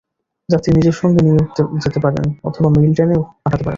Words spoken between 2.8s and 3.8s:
ট্রেনে পাঠাতে পারেন।